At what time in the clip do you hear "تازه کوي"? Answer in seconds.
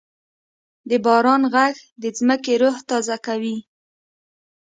2.89-3.57